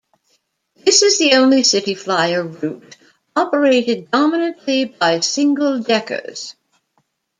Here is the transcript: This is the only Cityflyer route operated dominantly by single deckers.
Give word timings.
This 0.77 1.03
is 1.03 1.19
the 1.19 1.33
only 1.35 1.61
Cityflyer 1.61 2.63
route 2.63 2.97
operated 3.35 4.09
dominantly 4.09 4.85
by 4.85 5.19
single 5.19 5.79
deckers. 5.83 6.55